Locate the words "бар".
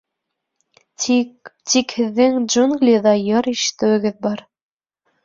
4.29-4.43